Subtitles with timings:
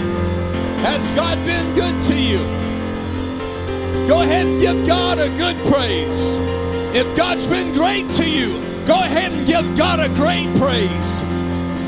[0.00, 2.38] Has God been good to you?
[4.08, 6.36] Go ahead and give God a good praise.
[6.94, 11.22] If God's been great to you, go ahead and give God a great praise.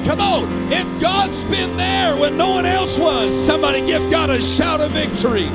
[0.07, 0.45] Come on.
[0.73, 4.93] If God's been there when no one else was, somebody give God a shout of
[4.93, 5.49] victory.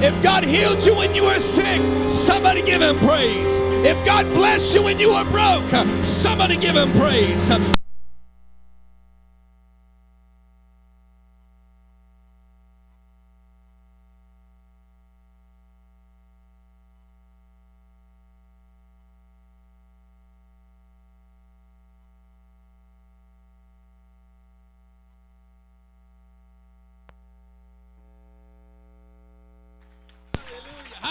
[0.00, 3.58] If God healed you when you were sick, somebody give him praise.
[3.84, 5.68] If God blessed you when you were broke,
[6.04, 7.77] somebody give him praise.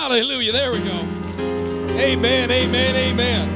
[0.07, 0.53] Hallelujah.
[0.53, 0.99] There we go.
[1.99, 3.51] Amen, amen, amen.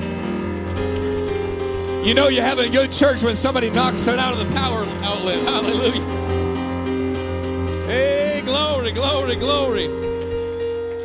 [2.05, 4.83] You know you're having a good church when somebody knocks it out of the power
[5.01, 5.41] outlet.
[5.43, 6.01] Hallelujah.
[7.87, 9.85] Hey, glory, glory, glory.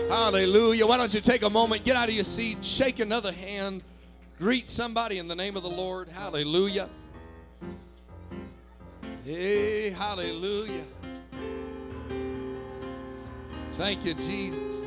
[0.08, 0.84] Hallelujah.
[0.84, 3.84] Why don't you take a moment, get out of your seat, shake another hand,
[4.40, 6.08] greet somebody in the name of the Lord.
[6.08, 6.88] Hallelujah.
[9.24, 10.86] Hey, hallelujah.
[13.76, 14.85] Thank you, Jesus.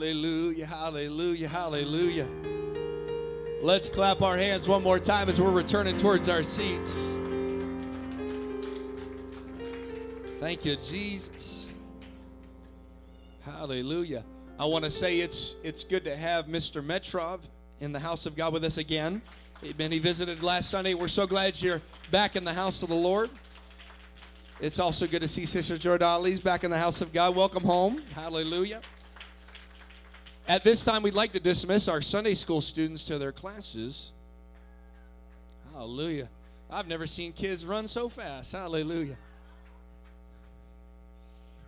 [0.00, 2.26] Hallelujah, hallelujah, hallelujah.
[3.62, 6.96] Let's clap our hands one more time as we're returning towards our seats.
[10.40, 11.66] Thank you, Jesus.
[13.42, 14.24] Hallelujah.
[14.58, 16.82] I want to say it's it's good to have Mr.
[16.82, 17.40] Metrov
[17.80, 19.20] in the house of God with us again.
[19.62, 19.92] Amen.
[19.92, 20.94] He visited last Sunday.
[20.94, 23.28] We're so glad you're back in the house of the Lord.
[24.60, 27.36] It's also good to see Sister Jordali's back in the house of God.
[27.36, 28.02] Welcome home.
[28.14, 28.80] Hallelujah.
[30.50, 34.10] At this time, we'd like to dismiss our Sunday school students to their classes.
[35.72, 36.28] Hallelujah.
[36.68, 38.50] I've never seen kids run so fast.
[38.50, 39.16] Hallelujah.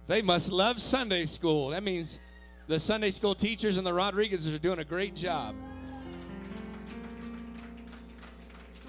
[0.08, 1.68] They must love Sunday school.
[1.68, 2.18] That means
[2.66, 5.54] the Sunday school teachers and the Rodriguezes are doing a great job.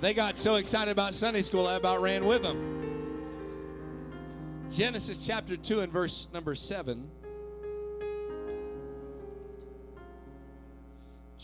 [0.01, 2.81] They got so excited about Sunday school, I about ran with them.
[4.71, 7.07] Genesis chapter 2 and verse number 7.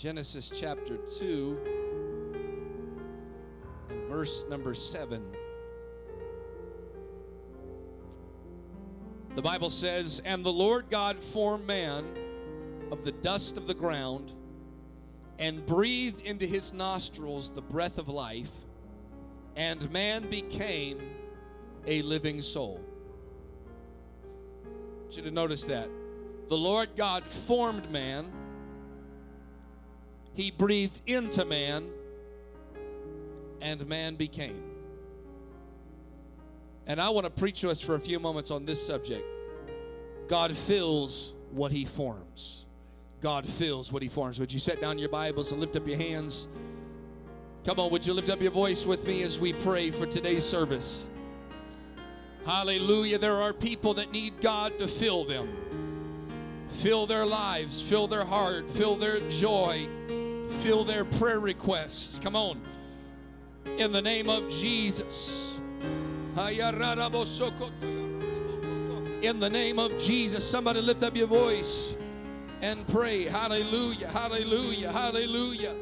[0.01, 1.57] Genesis chapter 2
[3.89, 5.21] and verse number 7.
[9.35, 12.05] The Bible says, And the Lord God formed man
[12.93, 14.31] of the dust of the ground
[15.37, 18.53] and breathed into his nostrils the breath of life,
[19.57, 21.01] and man became
[21.85, 22.79] a living soul.
[24.63, 25.89] I want you to notice that.
[26.47, 28.31] The Lord God formed man
[30.39, 31.89] he breathed into man,
[33.59, 34.63] and man became.
[36.87, 39.25] And I want to preach to us for a few moments on this subject.
[40.29, 42.65] God fills what he forms.
[43.21, 44.39] God fills what he forms.
[44.39, 46.47] Would you set down your Bibles and lift up your hands?
[47.65, 50.45] Come on, would you lift up your voice with me as we pray for today's
[50.45, 51.05] service?
[52.45, 53.17] Hallelujah.
[53.17, 55.49] There are people that need God to fill them,
[56.69, 59.89] fill their lives, fill their heart, fill their joy,
[60.59, 62.19] fill their prayer requests.
[62.19, 62.61] Come on.
[63.77, 65.55] In the name of Jesus.
[69.21, 71.95] In the name of Jesus, somebody lift up your voice
[72.61, 73.25] and pray.
[73.25, 75.75] Hallelujah, hallelujah, hallelujah.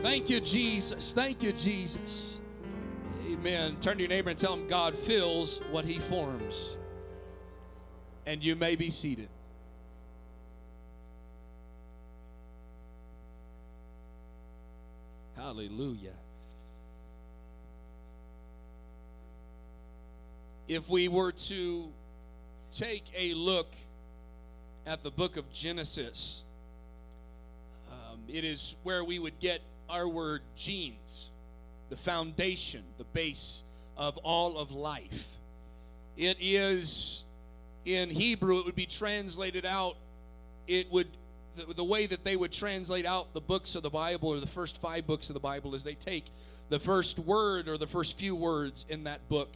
[0.00, 1.12] Thank you, Jesus.
[1.12, 2.40] Thank you, Jesus.
[3.30, 3.76] Amen.
[3.80, 6.76] Turn to your neighbor and tell him God fills what he forms.
[8.26, 9.28] And you may be seated.
[15.52, 16.14] Hallelujah.
[20.66, 21.92] If we were to
[22.74, 23.66] take a look
[24.86, 26.42] at the book of Genesis,
[27.90, 29.60] um, it is where we would get
[29.90, 31.28] our word genes,
[31.90, 33.62] the foundation, the base
[33.98, 35.36] of all of life.
[36.16, 37.26] It is
[37.84, 39.98] in Hebrew, it would be translated out,
[40.66, 41.08] it would
[41.56, 44.46] the, the way that they would translate out the books of the Bible or the
[44.46, 46.26] first five books of the Bible is they take
[46.68, 49.50] the first word or the first few words in that book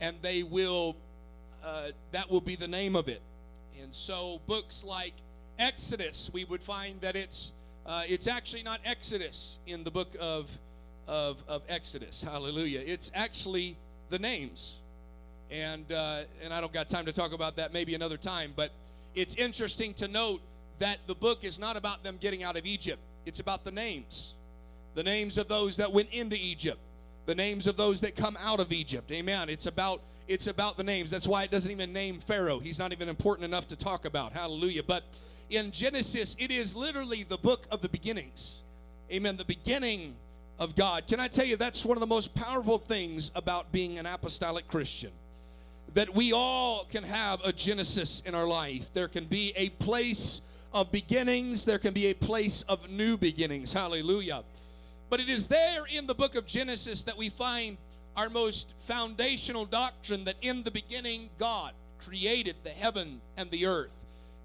[0.00, 0.96] and they will,
[1.64, 3.22] uh, that will be the name of it.
[3.80, 5.14] And so books like
[5.58, 7.52] Exodus, we would find that it's,
[7.86, 10.48] uh, it's actually not Exodus in the book of,
[11.06, 12.22] of, of Exodus.
[12.22, 12.82] Hallelujah.
[12.84, 13.76] It's actually
[14.10, 14.76] the names.
[15.50, 18.72] And, uh, and I don't got time to talk about that maybe another time, but
[19.14, 20.42] it's interesting to note
[20.78, 24.34] that the book is not about them getting out of Egypt, it's about the names.
[24.94, 26.78] The names of those that went into Egypt,
[27.26, 29.10] the names of those that come out of Egypt.
[29.12, 29.48] Amen.
[29.48, 31.10] It's about it's about the names.
[31.10, 32.58] That's why it doesn't even name Pharaoh.
[32.58, 34.32] He's not even important enough to talk about.
[34.32, 34.82] Hallelujah.
[34.82, 35.04] But
[35.50, 38.62] in Genesis, it is literally the book of the beginnings.
[39.12, 39.36] Amen.
[39.36, 40.16] The beginning
[40.58, 41.06] of God.
[41.06, 44.66] Can I tell you that's one of the most powerful things about being an apostolic
[44.66, 45.12] Christian?
[45.94, 48.92] That we all can have a Genesis in our life.
[48.92, 50.40] There can be a place
[50.76, 53.72] of beginnings, there can be a place of new beginnings.
[53.72, 54.44] Hallelujah.
[55.08, 57.78] But it is there in the book of Genesis that we find
[58.14, 63.90] our most foundational doctrine that in the beginning God created the heaven and the earth.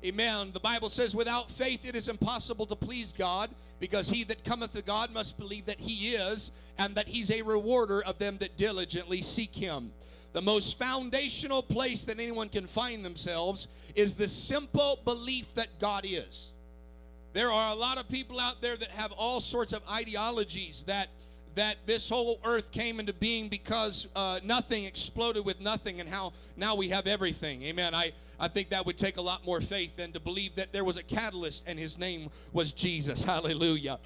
[0.06, 0.52] Amen.
[0.54, 3.50] The Bible says, without faith it is impossible to please God,
[3.82, 7.42] because he that cometh to God must believe that he is, and that he's a
[7.42, 9.92] rewarder of them that diligently seek him.
[10.34, 16.06] The most foundational place that anyone can find themselves is the simple belief that God
[16.08, 16.54] is.
[17.34, 21.10] There are a lot of people out there that have all sorts of ideologies that
[21.56, 26.32] that this whole earth came into being because uh, nothing exploded with nothing and how
[26.56, 27.62] now we have everything.
[27.64, 27.94] Amen.
[27.94, 30.86] I, I think that would take a lot more faith than to believe that there
[30.86, 33.22] was a catalyst and his name was jesus.
[33.24, 34.00] Hallelujah.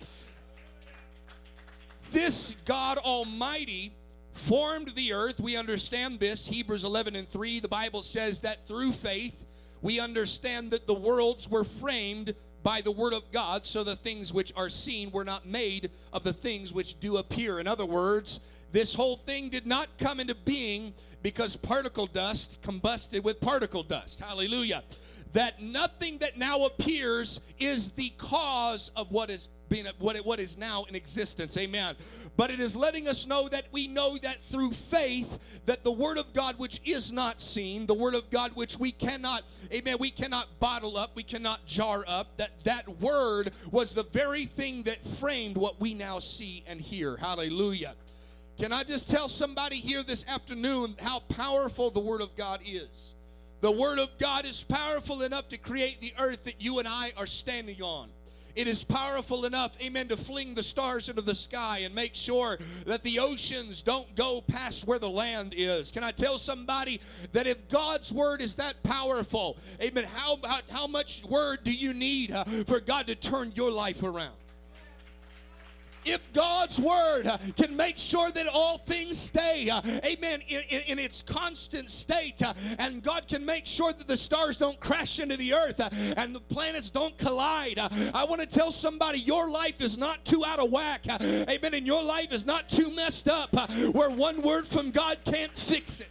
[2.12, 3.94] This god almighty
[4.36, 8.92] formed the earth we understand this hebrews 11 and 3 the bible says that through
[8.92, 9.46] faith
[9.82, 12.34] we understand that the worlds were framed
[12.66, 16.24] by the word of God, so the things which are seen were not made of
[16.24, 17.60] the things which do appear.
[17.60, 18.40] In other words,
[18.72, 20.92] this whole thing did not come into being
[21.22, 24.20] because particle dust combusted with particle dust.
[24.20, 24.84] Hallelujah.
[25.34, 30.58] That nothing that now appears is the cause of what is being what, what is
[30.58, 31.58] now in existence.
[31.58, 31.96] Amen.
[32.38, 36.18] But it is letting us know that we know that through faith that the word
[36.18, 40.12] of God which is not seen, the word of God which we cannot, amen, we
[40.12, 45.02] cannot bottle up, we cannot jar up, that that word was the very thing that
[45.06, 47.16] framed what we now see and hear.
[47.16, 47.96] Hallelujah.
[48.60, 53.14] Can I just tell somebody here this afternoon how powerful the word of God is?
[53.62, 57.14] The word of God is powerful enough to create the earth that you and I
[57.18, 58.10] are standing on.
[58.56, 62.58] It is powerful enough, amen, to fling the stars into the sky and make sure
[62.86, 65.92] that the oceans don't go past where the land is.
[65.92, 67.02] Can I tell somebody
[67.34, 71.94] that if God's word is that powerful, amen, how, how, how much word do you
[71.94, 74.36] need uh, for God to turn your life around?
[76.06, 80.82] If God's word uh, can make sure that all things stay, uh, amen, in, in,
[80.82, 85.20] in, its constant state, uh, and God can make sure that the stars don't crash
[85.20, 85.82] into the earth
[86.18, 90.46] and the planets don't collide, I want to tell somebody your life is not too
[90.46, 93.54] out of whack, amen, and your life is not too messed up
[93.94, 96.08] where one word from God can't fix it.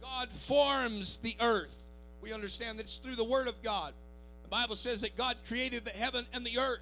[0.00, 1.81] God forms the earth
[2.22, 3.92] we understand that it's through the Word of God.
[4.44, 6.80] The Bible says that God created the heaven and the earth.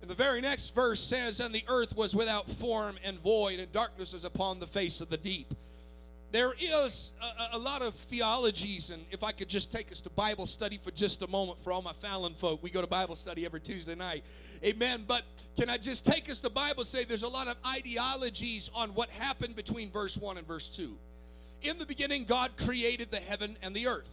[0.00, 3.70] And the very next verse says, And the earth was without form and void, and
[3.72, 5.52] darkness was upon the face of the deep.
[6.32, 10.10] There is a, a, lot of theologies, and if I could just take us to
[10.10, 13.16] Bible study for just a moment for all my Fallon folk, we go to Bible
[13.16, 14.22] study every Tuesday night.
[14.64, 15.04] Amen.
[15.08, 15.24] But
[15.56, 19.10] can I just take us to Bible say there's a lot of ideologies on what
[19.10, 20.96] happened between verse 1 and verse 2.
[21.62, 24.08] In the beginning, God created the heaven and the earth.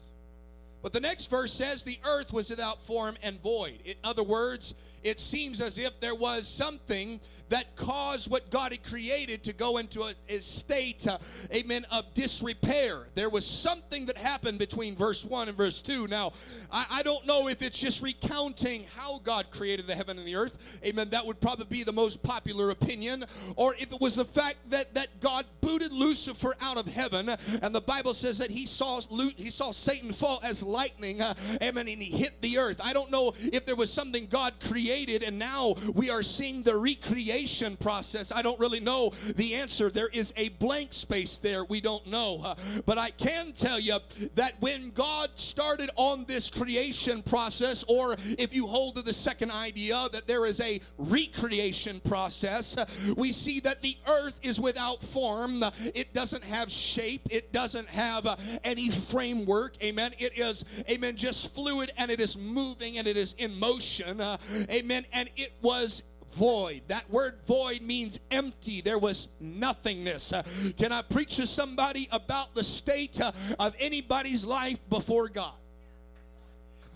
[0.82, 3.80] But the next verse says the earth was without form and void.
[3.84, 4.74] In other words,
[5.08, 9.78] it seems as if there was something that caused what God had created to go
[9.78, 11.18] into a, a state, uh,
[11.54, 13.08] amen, of disrepair.
[13.16, 16.08] There was something that happened between verse 1 and verse 2.
[16.08, 16.34] Now,
[16.72, 20.36] I, I don't know if it's just recounting how God created the heaven and the
[20.36, 20.58] earth.
[20.86, 21.10] Amen.
[21.10, 23.26] That would probably be the most popular opinion.
[23.56, 27.30] Or if it was the fact that, that God booted Lucifer out of heaven,
[27.62, 29.00] and the Bible says that he saw,
[29.38, 32.82] he saw Satan fall as lightning, uh, amen, and he hit the earth.
[32.84, 36.76] I don't know if there was something God created, and now we are seeing the
[36.76, 38.32] recreation process?
[38.32, 39.90] I don't really know the answer.
[39.90, 41.66] There is a blank space there.
[41.66, 42.56] We don't know.
[42.86, 44.00] But I can tell you
[44.36, 49.52] that when God started on this creation process, or if you hold to the second
[49.52, 52.76] idea that there is a recreation process,
[53.16, 55.64] we see that the earth is without form.
[55.94, 57.22] It doesn't have shape.
[57.30, 59.76] It doesn't have uh, any framework.
[59.84, 60.14] Amen.
[60.18, 64.22] It is, amen, just fluid and it is moving and it is in motion.
[64.22, 64.38] Uh,
[64.78, 65.06] amen.
[65.12, 66.04] And it was
[66.34, 66.82] void.
[66.88, 68.82] That word void means empty.
[68.82, 70.34] There was nothingness.
[70.34, 70.44] Uh,
[70.78, 75.54] can I preach to somebody about the state uh, of anybody's life before God?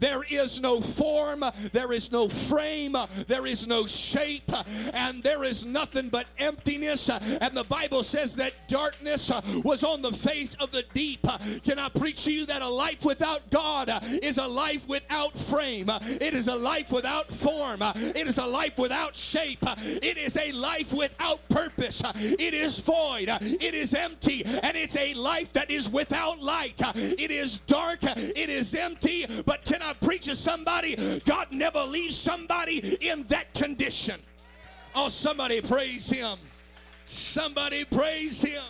[0.01, 4.51] There is no form, there is no frame, there is no shape,
[4.93, 7.07] and there is nothing but emptiness.
[7.09, 9.31] And the Bible says that darkness
[9.63, 11.25] was on the face of the deep.
[11.63, 13.89] Can I preach to you that a life without God
[14.23, 15.89] is a life without frame?
[15.89, 17.81] It is a life without form.
[17.81, 19.63] It is a life without shape.
[19.77, 22.01] It is a life without purpose.
[22.15, 23.29] It is void.
[23.29, 24.43] It is empty.
[24.43, 26.81] And it's a life that is without light.
[26.95, 27.99] It is dark.
[28.01, 29.27] It is empty.
[29.45, 31.21] But can I preach to somebody?
[31.25, 34.19] God never leaves somebody in that condition.
[34.93, 36.37] Oh, somebody praise Him.
[37.05, 38.63] Somebody praise Him.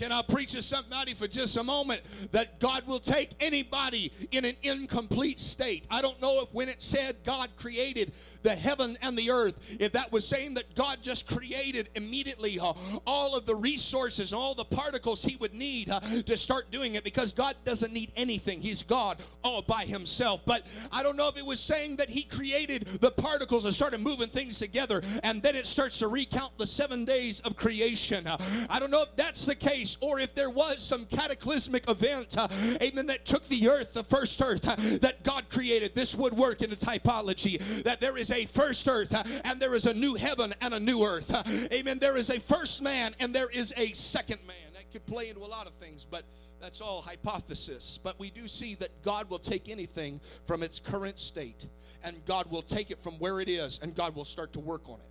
[0.00, 2.00] Can I preach to somebody for just a moment
[2.32, 5.86] that God will take anybody in an incomplete state?
[5.90, 9.92] I don't know if when it said God created the heaven and the earth, if
[9.92, 12.72] that was saying that God just created immediately uh,
[13.06, 17.04] all of the resources, all the particles he would need uh, to start doing it
[17.04, 18.60] because God doesn't need anything.
[18.60, 20.40] He's God all by himself.
[20.44, 24.00] But I don't know if it was saying that he created the particles and started
[24.00, 28.26] moving things together and then it starts to recount the seven days of creation.
[28.26, 28.36] Uh,
[28.68, 32.36] I don't know if that's the case or if there was some cataclysmic event,
[32.82, 35.94] amen, that took the earth, the first earth that God created.
[35.94, 39.74] This would work in a typology that there is a first earth uh, and there
[39.74, 41.30] is a new heaven and a new earth.
[41.32, 41.98] Uh, amen.
[41.98, 44.56] There is a first man and there is a second man.
[44.74, 46.24] That could play into a lot of things, but
[46.60, 47.98] that's all hypothesis.
[48.02, 51.66] But we do see that God will take anything from its current state
[52.02, 54.88] and God will take it from where it is and God will start to work
[54.88, 55.10] on it.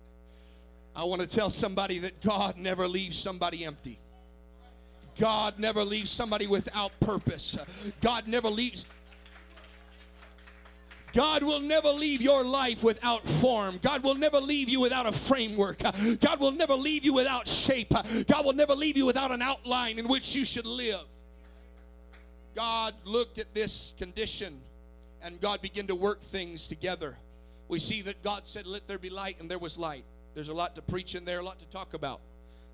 [0.94, 4.00] I want to tell somebody that God never leaves somebody empty.
[5.18, 7.56] God never leaves somebody without purpose.
[8.00, 8.86] God never leaves.
[11.12, 13.78] God will never leave your life without form.
[13.82, 15.78] God will never leave you without a framework.
[16.20, 17.92] God will never leave you without shape.
[18.26, 21.02] God will never leave you without an outline in which you should live.
[22.54, 24.60] God looked at this condition
[25.22, 27.16] and God began to work things together.
[27.68, 30.04] We see that God said, Let there be light, and there was light.
[30.34, 32.20] There's a lot to preach in there, a lot to talk about.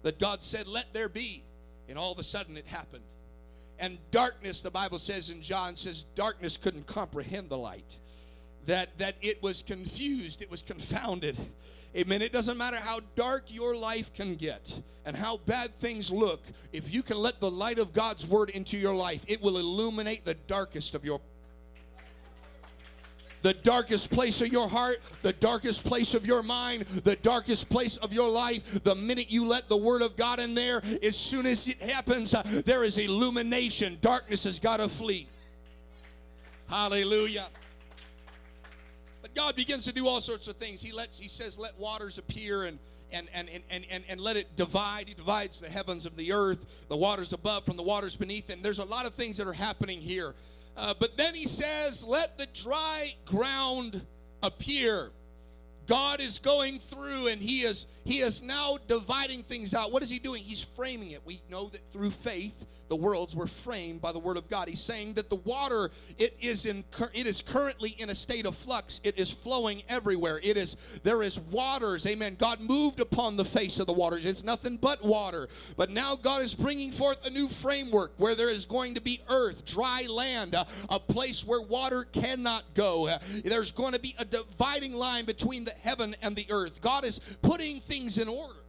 [0.03, 1.43] That God said, Let there be,
[1.89, 3.05] and all of a sudden it happened.
[3.79, 7.99] And darkness, the Bible says in John, says darkness couldn't comprehend the light.
[8.67, 11.37] That that it was confused, it was confounded.
[11.97, 12.21] Amen.
[12.21, 16.43] It doesn't matter how dark your life can get and how bad things look.
[16.73, 20.27] If you can let the light of God's word into your life, it will illuminate
[20.27, 21.21] the darkest of your
[23.43, 27.97] the darkest place of your heart, the darkest place of your mind, the darkest place
[27.99, 31.47] of your life, the minute you let the Word of God in there, as soon
[31.47, 33.99] as it happens, uh, there is illumination.
[34.01, 35.29] Darkness has got to flee.
[36.69, 37.47] Hallelujah.
[39.37, 40.83] God begins to do all sorts of things.
[40.83, 42.79] He lets, He says, let waters appear and
[43.13, 45.07] and, and, and, and, and let it divide.
[45.07, 48.51] He divides the heavens of the earth, the waters above from the waters beneath.
[48.51, 50.35] And there's a lot of things that are happening here.
[50.77, 54.05] Uh, but then he says, Let the dry ground
[54.43, 55.11] appear.
[55.87, 59.93] God is going through and he is he is now dividing things out.
[59.93, 60.43] What is he doing?
[60.43, 61.23] He's framing it.
[61.25, 64.69] We know that through faith the worlds were framed by the word of God.
[64.69, 68.57] He's saying that the water it is in it is currently in a state of
[68.57, 69.01] flux.
[69.05, 70.41] It is flowing everywhere.
[70.43, 72.07] It is there is waters.
[72.07, 72.37] Amen.
[72.39, 74.25] God moved upon the face of the waters.
[74.25, 75.49] It's nothing but water.
[75.77, 79.21] But now God is bringing forth a new framework where there is going to be
[79.29, 83.19] earth, dry land, a, a place where water cannot go.
[83.45, 86.81] There's going to be a dividing line between the heaven and the earth.
[86.81, 88.66] God is putting things in order.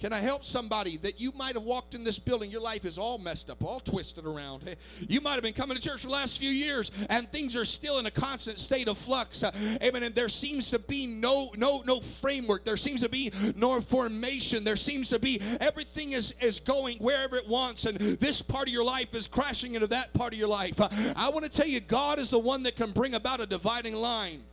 [0.00, 2.50] Can I help somebody that you might have walked in this building?
[2.50, 4.76] Your life is all messed up, all twisted around.
[5.08, 7.64] You might have been coming to church for the last few years, and things are
[7.64, 9.42] still in a constant state of flux.
[9.42, 9.50] Uh,
[9.82, 10.04] amen.
[10.04, 12.64] And there seems to be no no no framework.
[12.64, 14.62] There seems to be no formation.
[14.62, 18.72] There seems to be everything is is going wherever it wants, and this part of
[18.72, 20.80] your life is crashing into that part of your life.
[20.80, 23.46] Uh, I want to tell you, God is the one that can bring about a
[23.46, 24.44] dividing line.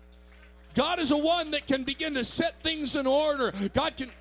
[0.73, 3.53] God is the one that can begin to set things in order.
[3.73, 4.11] God can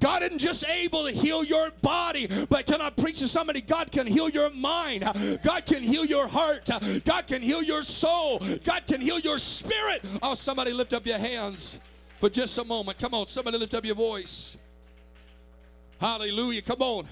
[0.00, 3.60] God isn't just able to heal your body, but can I preach to somebody?
[3.60, 5.04] God can heal your mind.
[5.42, 6.68] God can heal your heart.
[7.04, 8.40] God can heal your soul.
[8.64, 10.04] God can heal your spirit.
[10.22, 11.80] Oh, somebody lift up your hands
[12.20, 12.98] for just a moment.
[12.98, 14.56] Come on, somebody lift up your voice.
[16.00, 16.62] Hallelujah.
[16.62, 17.08] Come on.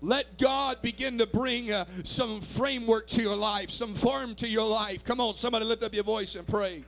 [0.00, 4.68] Let God begin to bring uh, some framework to your life, some form to your
[4.68, 5.02] life.
[5.02, 6.84] Come on, somebody lift up your voice and pray.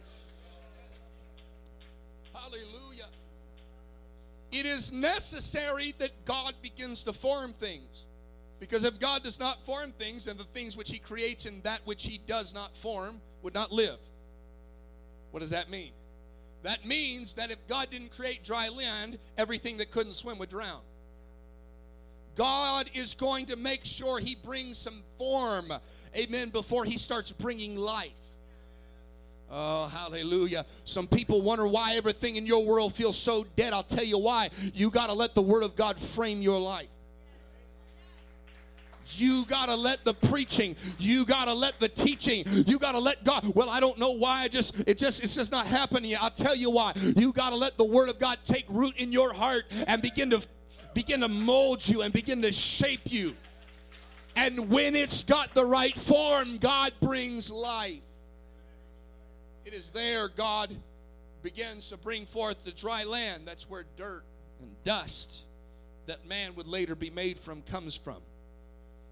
[4.53, 8.07] It is necessary that God begins to form things.
[8.59, 11.81] Because if God does not form things, then the things which He creates and that
[11.85, 13.99] which He does not form would not live.
[15.31, 15.93] What does that mean?
[16.63, 20.81] That means that if God didn't create dry land, everything that couldn't swim would drown.
[22.35, 25.73] God is going to make sure He brings some form,
[26.17, 28.13] amen, before He starts bringing life.
[29.51, 30.67] Oh, hallelujah.
[30.85, 33.73] Some people wonder why everything in your world feels so dead.
[33.73, 34.51] I'll tell you why.
[34.75, 36.89] You got to let the Word of God frame your life.
[39.11, 42.99] You got to let the preaching, you got to let the teaching, you got to
[42.99, 43.53] let God.
[43.55, 44.43] Well, I don't know why.
[44.43, 46.17] I just it just it's just not happening.
[46.19, 46.93] I'll tell you why.
[47.17, 50.31] You got to let the word of God take root in your heart and begin
[50.31, 50.43] to
[50.93, 53.37] begin to mold you and begin to shape you.
[54.35, 58.01] And when it's got the right form, God brings life.
[59.67, 60.71] It is there God
[61.43, 63.43] begins to bring forth the dry land.
[63.45, 64.23] That's where dirt
[64.61, 65.43] and dust
[66.07, 68.19] that man would later be made from comes from.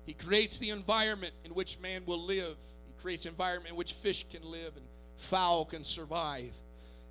[0.06, 2.54] He creates the environment in which man will live.
[2.86, 6.52] He creates environment in which fish can live and fowl can survive.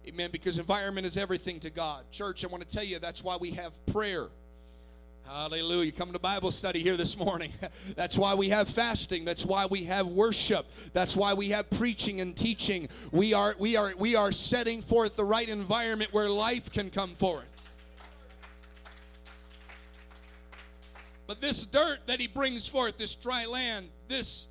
[0.08, 0.30] Amen.
[0.32, 2.10] Because environment is everything to God.
[2.12, 4.30] Church, I want to tell you that's why we have prayer.
[5.26, 5.92] Hallelujah.
[5.94, 7.54] Come to Bible study here this morning.
[7.96, 9.24] That's why we have fasting.
[9.24, 10.66] That's why we have worship.
[10.92, 12.90] That's why we have preaching and teaching.
[13.12, 17.16] We are we are we are setting forth the right environment where life can come
[17.16, 17.46] forth.
[21.26, 24.48] But this dirt that he brings forth, this dry land, this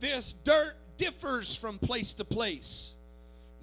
[0.00, 2.94] this dirt differs from place to place.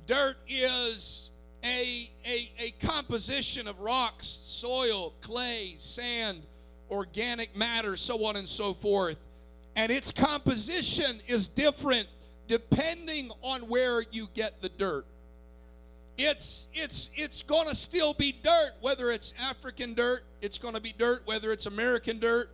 [0.06, 1.32] Dirt is
[1.64, 6.44] a, a, a composition of rocks, soil, clay, sand,
[6.92, 9.18] organic matter, so on and so forth.
[9.76, 12.08] And its composition is different
[12.48, 15.06] depending on where you get the dirt.
[16.18, 20.82] It's it's it's going to still be dirt whether it's African dirt, it's going to
[20.82, 22.52] be dirt whether it's American dirt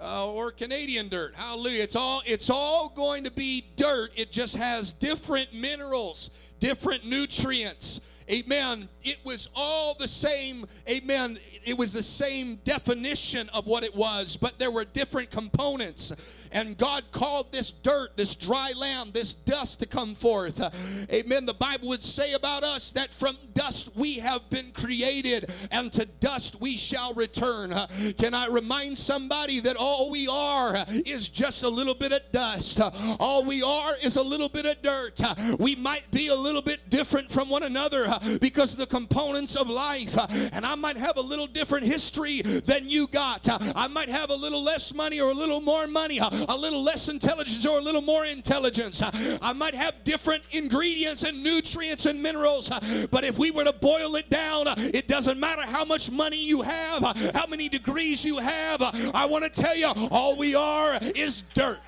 [0.00, 1.34] uh, or Canadian dirt.
[1.34, 1.82] Hallelujah.
[1.82, 4.12] It's all it's all going to be dirt.
[4.16, 8.00] It just has different minerals, different nutrients
[8.32, 8.88] Amen.
[9.04, 10.66] It was all the same.
[10.88, 11.38] Amen.
[11.64, 16.12] It was the same definition of what it was, but there were different components.
[16.52, 20.60] And God called this dirt, this dry land, this dust to come forth.
[20.60, 20.70] Uh,
[21.10, 21.46] amen.
[21.46, 26.04] The Bible would say about us that from dust we have been created, and to
[26.04, 27.72] dust we shall return.
[27.72, 27.86] Uh,
[28.18, 32.80] can I remind somebody that all we are is just a little bit of dust?
[32.80, 35.20] Uh, all we are is a little bit of dirt.
[35.58, 39.68] We might be a little bit different from one another because of the components of
[39.70, 40.16] life.
[40.52, 43.48] And I might have a little different history than you got.
[43.76, 47.08] I might have a little less money or a little more money a little less
[47.08, 49.02] intelligence or a little more intelligence.
[49.02, 52.70] I might have different ingredients and nutrients and minerals,
[53.10, 56.62] but if we were to boil it down, it doesn't matter how much money you
[56.62, 57.02] have,
[57.34, 58.82] how many degrees you have.
[59.14, 61.78] I want to tell you, all we are is dirt.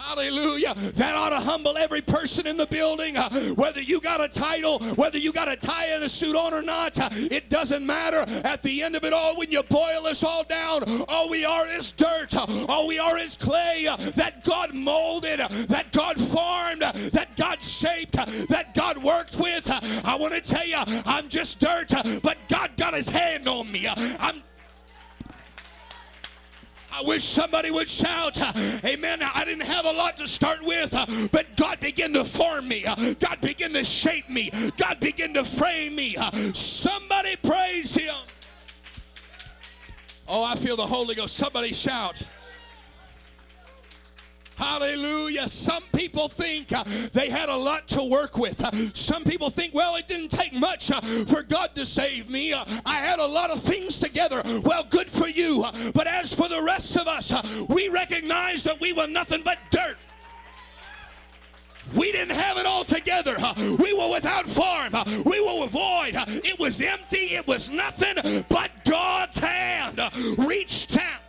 [0.00, 0.74] Hallelujah.
[0.94, 3.18] That ought to humble every person in the building.
[3.18, 6.54] Uh, whether you got a title, whether you got a tie and a suit on
[6.54, 8.24] or not, uh, it doesn't matter.
[8.44, 11.68] At the end of it all, when you boil us all down, all we are
[11.68, 12.34] is dirt.
[12.34, 16.92] Uh, all we are is clay uh, that God molded, uh, that God formed, uh,
[17.12, 18.12] that God shaped,
[18.48, 19.70] that God worked with.
[19.70, 23.86] I want to tell you, I'm just dirt, but God got his hand on me.
[23.86, 24.42] I'm
[26.92, 28.52] I wish somebody would shout, uh,
[28.84, 29.22] Amen.
[29.22, 32.84] I didn't have a lot to start with, uh, but God began to form me.
[32.84, 34.50] Uh, God began to shape me.
[34.76, 36.16] God began to frame me.
[36.54, 38.14] Somebody praise Him.
[40.26, 41.36] Oh, I feel the Holy Ghost.
[41.36, 42.22] Somebody shout.
[44.60, 45.48] Hallelujah.
[45.48, 48.62] Some people think uh, they had a lot to work with.
[48.62, 52.52] Uh, some people think, well, it didn't take much uh, for God to save me.
[52.52, 54.42] Uh, I had a lot of things together.
[54.62, 55.64] Well, good for you.
[55.64, 59.40] Uh, but as for the rest of us, uh, we recognize that we were nothing
[59.42, 59.96] but dirt.
[61.94, 63.36] We didn't have it all together.
[63.56, 64.94] We were without form.
[65.24, 66.12] We were void.
[66.44, 67.34] It was empty.
[67.34, 70.00] It was nothing but God's hand
[70.36, 71.22] reached out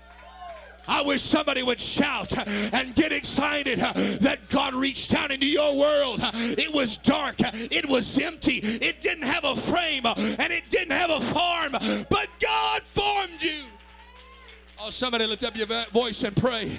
[0.92, 6.20] I wish somebody would shout and get excited that God reached down into your world.
[6.22, 11.10] It was dark, it was empty, it didn't have a frame, and it didn't have
[11.10, 13.64] a form, but God formed you.
[14.82, 16.78] Oh, somebody lift up your voice and pray.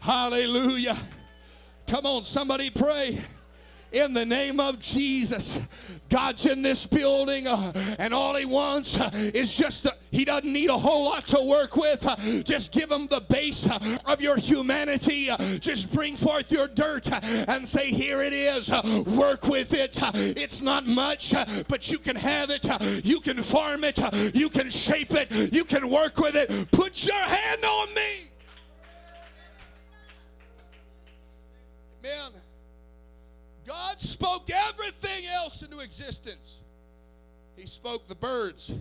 [0.00, 0.96] Hallelujah.
[1.88, 3.22] Come on, somebody pray
[3.92, 5.58] in the name of Jesus.
[6.08, 10.50] God's in this building, uh, and all He wants uh, is just, the, He doesn't
[10.50, 12.06] need a whole lot to work with.
[12.06, 15.30] Uh, just give Him the base uh, of your humanity.
[15.30, 18.70] Uh, just bring forth your dirt uh, and say, Here it is.
[19.06, 19.98] work with it.
[20.36, 21.34] it's not much,
[21.68, 22.64] but you can have it.
[23.04, 23.98] you can farm it.
[24.34, 25.30] you can shape it.
[25.52, 26.70] You can work with it.
[26.70, 28.30] Put your hand on me.
[32.04, 32.40] Amen.
[33.68, 36.56] God spoke everything else into existence.
[37.54, 38.72] He spoke the birds,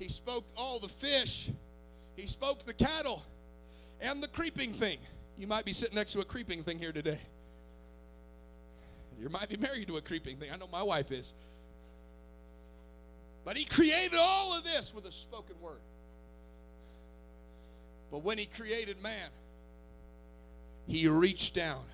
[0.00, 1.50] He spoke all the fish.
[2.16, 3.22] He spoke the cattle
[4.00, 4.98] and the creeping thing.
[5.38, 7.20] You might be sitting next to a creeping thing here today.
[9.20, 10.50] You might be married to a creeping thing.
[10.52, 11.32] I know my wife is.
[13.44, 15.80] But he created all of this with a spoken word.
[18.10, 19.30] But when he created man,
[20.88, 21.84] he reached down.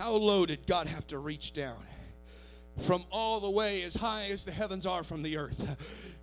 [0.00, 1.76] How low did God have to reach down?
[2.78, 5.76] From all the way as high as the heavens are from the earth.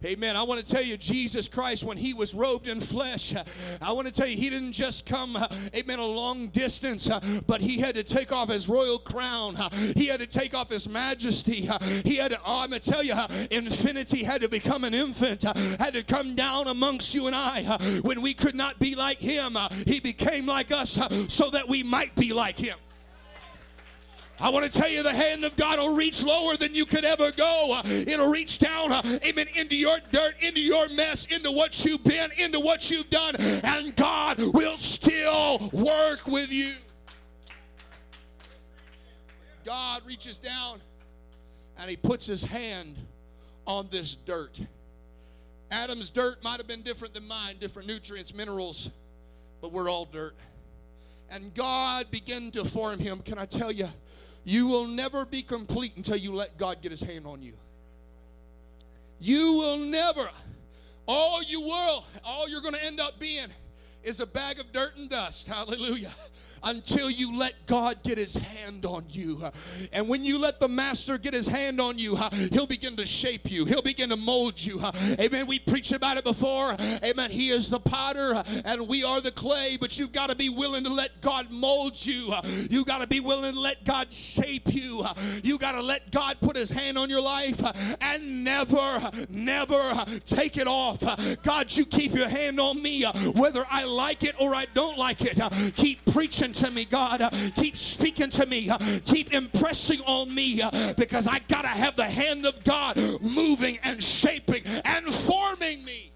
[0.04, 0.36] Amen.
[0.36, 3.36] I want to tell you, Jesus Christ, when he was robed in flesh,
[3.80, 5.38] I want to tell you, he didn't just come,
[5.76, 7.08] amen, a long distance,
[7.46, 9.56] but he had to take off his royal crown.
[9.96, 11.70] He had to take off his majesty.
[12.04, 13.13] He had to, oh, I'm going to tell you,
[13.52, 17.78] infinity had to become an infant, had to come down amongst you and I.
[18.02, 22.16] When we could not be like him, he became like us so that we might
[22.16, 22.80] be like him.
[24.39, 27.04] I want to tell you the hand of God will reach lower than you could
[27.04, 27.73] ever go.
[27.73, 32.04] Uh, it'll reach down, uh, amen, into your dirt, into your mess, into what you've
[32.04, 36.73] been, into what you've done, and God will still work with you.
[39.65, 40.80] God reaches down
[41.78, 42.95] and he puts his hand
[43.65, 44.60] on this dirt.
[45.71, 48.89] Adam's dirt might have been different than mine, different nutrients, minerals,
[49.62, 50.36] but we're all dirt.
[51.30, 53.19] And God began to form him.
[53.19, 53.89] Can I tell you?
[54.48, 57.52] You will never be complete until you let God get his hand on you.
[59.20, 60.30] You will never.
[61.06, 63.50] All you will, all you're going to end up being
[64.04, 65.48] is a bag of dirt and dust.
[65.50, 66.14] Hallelujah
[66.63, 69.50] until you let God get his hand on you.
[69.91, 72.15] And when you let the master get his hand on you,
[72.52, 74.82] he'll begin to shape you, he'll begin to mold you.
[75.20, 75.48] Amen.
[75.48, 76.76] We preached about it before.
[76.80, 77.32] Amen.
[77.32, 80.84] He is the potter and we are the clay, but you've got to be willing
[80.84, 82.34] to let God mold you.
[82.70, 85.06] You've got to be willing to let God shape you.
[85.43, 87.62] You got to let God put his hand on your life
[88.02, 91.00] and never, never take it off.
[91.43, 95.22] God, you keep your hand on me, whether I like it or I don't like
[95.22, 95.39] it.
[95.76, 97.22] Keep preaching to me, God.
[97.56, 98.72] Keep speaking to me.
[99.06, 100.62] Keep impressing on me
[100.98, 106.12] because I got to have the hand of God moving and shaping and forming me.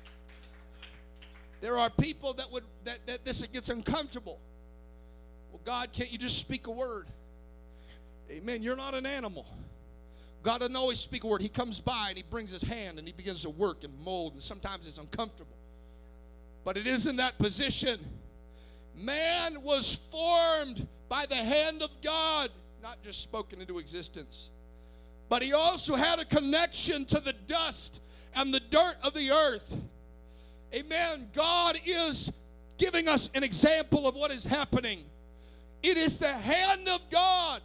[1.61, 4.39] There are people that would that, that this gets uncomfortable.
[5.51, 7.07] Well, God, can't you just speak a word?
[8.31, 8.63] Amen.
[8.63, 9.45] You're not an animal.
[10.43, 11.41] God doesn't always speak a word.
[11.41, 14.33] He comes by and he brings his hand and he begins to work and mold,
[14.33, 15.55] and sometimes it's uncomfortable.
[16.63, 17.99] But it is in that position
[19.01, 22.51] Man was formed by the hand of God,
[22.83, 24.49] not just spoken into existence.
[25.27, 28.01] But he also had a connection to the dust
[28.35, 29.73] and the dirt of the earth.
[30.73, 31.29] Amen.
[31.33, 32.31] God is
[32.77, 35.03] giving us an example of what is happening.
[35.83, 37.61] It is the hand of God,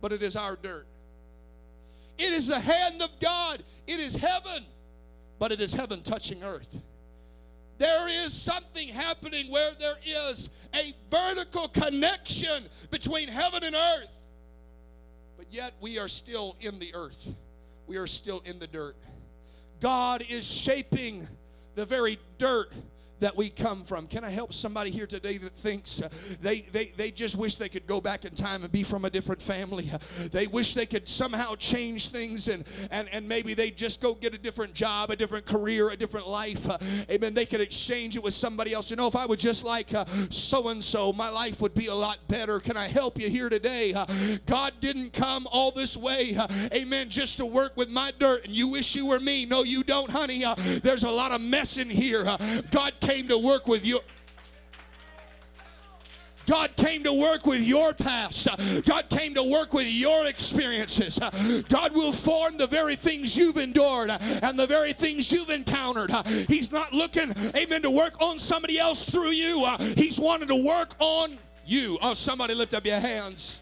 [0.00, 0.86] but it is our dirt.
[2.18, 3.62] It is the hand of God.
[3.86, 4.64] It is heaven,
[5.38, 6.80] but it is heaven touching earth.
[7.78, 14.10] There is something happening where there is a vertical connection between heaven and earth.
[15.36, 17.28] But yet we are still in the earth,
[17.86, 18.96] we are still in the dirt.
[19.80, 21.28] God is shaping
[21.74, 22.72] the very dirt
[23.20, 24.06] that we come from.
[24.06, 26.08] Can I help somebody here today that thinks uh,
[26.42, 29.10] they, they, they just wish they could go back in time and be from a
[29.10, 29.90] different family?
[29.90, 29.98] Uh,
[30.32, 34.34] they wish they could somehow change things and, and, and maybe they just go get
[34.34, 36.68] a different job, a different career, a different life.
[36.68, 36.78] Uh,
[37.10, 37.32] amen.
[37.32, 38.90] They could exchange it with somebody else.
[38.90, 39.90] You know, if I would just like
[40.30, 42.60] so and so, my life would be a lot better.
[42.60, 43.92] Can I help you here today?
[44.46, 46.36] God didn't come all this way,
[46.72, 49.46] amen, just to work with my dirt and you wish you were me.
[49.46, 50.44] No, you don't, honey.
[50.82, 52.24] There's a lot of mess in here.
[52.70, 54.00] God came to work with you.
[56.46, 58.46] God came to work with your past.
[58.84, 61.18] God came to work with your experiences.
[61.68, 66.12] God will form the very things you've endured and the very things you've encountered.
[66.46, 69.66] He's not looking, amen, to work on somebody else through you.
[69.96, 71.98] He's wanting to work on you.
[72.00, 73.58] Oh, somebody lift up your hands.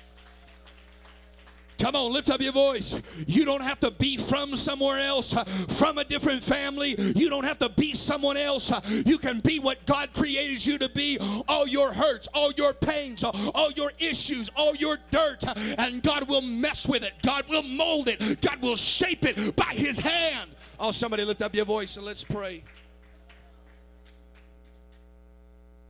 [1.79, 2.99] Come on, lift up your voice.
[3.27, 6.95] You don't have to be from somewhere else, uh, from a different family.
[7.17, 8.71] You don't have to be someone else.
[8.71, 11.19] Uh, you can be what God created you to be.
[11.49, 16.29] All your hurts, all your pains, all your issues, all your dirt, uh, and God
[16.29, 17.15] will mess with it.
[17.23, 18.41] God will mold it.
[18.41, 20.51] God will shape it by His hand.
[20.79, 22.63] Oh, somebody lift up your voice and let's pray.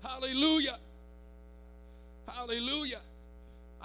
[0.03, 0.79] Hallelujah.
[2.29, 3.01] Hallelujah.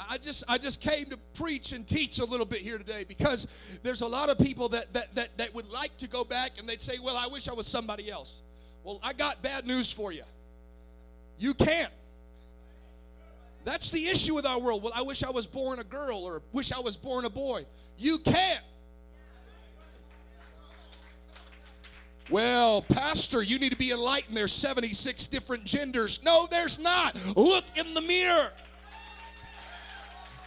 [0.07, 3.47] I just I just came to preach and teach a little bit here today because
[3.83, 6.69] there's a lot of people that that that, that would like to go back and
[6.69, 8.39] they'd say, "Well, I wish I was somebody else."
[8.83, 10.23] Well, I got bad news for you.
[11.37, 11.91] You can't.
[13.65, 14.83] That's the issue with our world.
[14.83, 17.65] Well, I wish I was born a girl or wish I was born a boy.
[17.97, 18.63] You can't.
[22.29, 24.37] Well, Pastor, you need to be enlightened.
[24.37, 26.19] There's 76 different genders.
[26.23, 27.17] No, there's not.
[27.35, 28.51] Look in the mirror.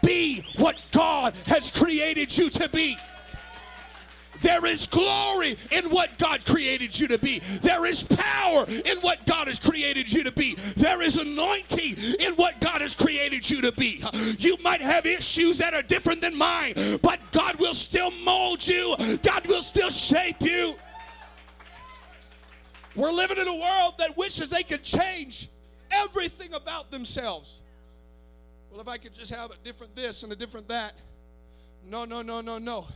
[0.03, 2.99] Be what God has created you to be.
[4.43, 7.41] There is glory in what God created you to be.
[7.63, 10.57] There is power in what God has created you to be.
[10.77, 14.03] There is anointing in what God has created you to be.
[14.39, 18.97] You might have issues that are different than mine, but God will still mold you,
[19.23, 20.75] God will still shape you.
[22.95, 25.49] We're living in a world that wishes they could change
[25.91, 27.61] everything about themselves.
[28.73, 30.95] Well, if I could just have a different this and a different that.
[31.87, 32.87] No, no, no, no, no.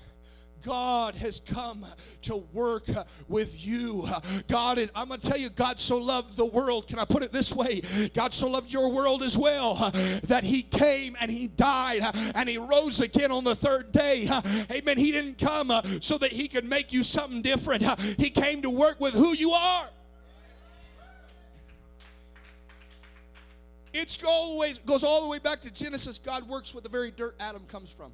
[0.65, 1.85] God has come
[2.23, 2.85] to work
[3.29, 4.09] with you.
[4.49, 6.89] God is, I'm going to tell you, God so loved the world.
[6.89, 7.83] Can I put it this way?
[8.15, 9.91] God so loved your world as well
[10.25, 12.01] that He came and He died
[12.35, 14.31] and He rose again on the third day.
[14.73, 14.97] Amen.
[14.97, 17.85] He didn't come so that He could make you something different,
[18.19, 19.91] He came to work with who you are.
[23.97, 26.19] It always goes all the way back to Genesis.
[26.19, 28.13] God works with the very dirt Adam comes from.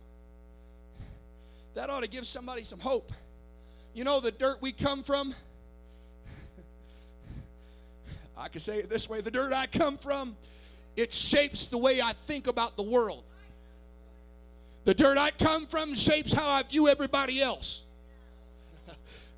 [1.75, 3.13] That ought to give somebody some hope.
[3.93, 5.35] You know, the dirt we come from,
[8.37, 10.37] I can say it this way the dirt I come from,
[10.95, 13.25] it shapes the way I think about the world.
[14.85, 17.82] The dirt I come from shapes how I view everybody else.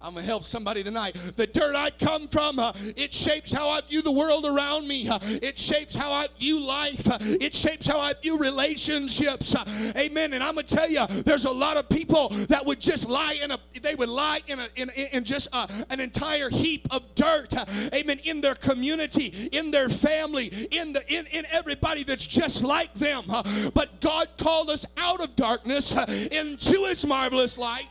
[0.05, 1.17] I'm going to help somebody tonight.
[1.37, 5.09] The dirt I come from, uh, it shapes how I view the world around me.
[5.09, 7.11] Uh, it shapes how I view life.
[7.11, 9.55] Uh, it shapes how I view relationships.
[9.55, 9.65] Uh,
[9.97, 10.35] amen.
[10.35, 13.39] And I'm going to tell you, there's a lot of people that would just lie
[13.43, 17.15] in a, they would lie in a, in, in just uh, an entire heap of
[17.15, 17.57] dirt.
[17.57, 17.65] Uh,
[17.95, 18.21] amen.
[18.25, 23.25] In their community, in their family, in the, in, in everybody that's just like them.
[23.73, 25.93] but God called us out of darkness
[26.31, 27.87] into His marvelous light.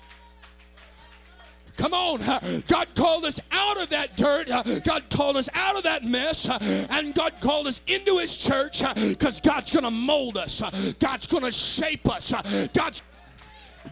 [1.78, 2.64] Come on.
[2.68, 4.48] God called us out of that dirt.
[4.84, 6.48] God called us out of that mess.
[6.50, 10.62] And God called us into His church because God's going to mold us.
[11.00, 12.32] God's going to shape us.
[12.74, 13.02] God's,